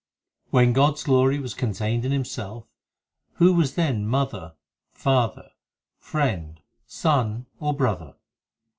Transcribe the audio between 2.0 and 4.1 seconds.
in Himself, Who was then